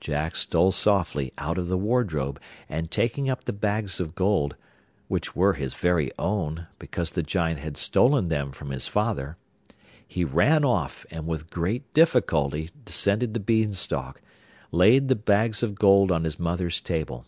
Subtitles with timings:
[0.00, 4.50] Jack stole softly out of the wardrobe, and taking up the bags of money
[5.06, 9.36] (which were his very own, because the Giant had stolen them from his father),
[10.04, 14.20] he ran off, and with great difficulty descending the Beanstalk,
[14.72, 17.24] laid the bags of gold on his mother's table.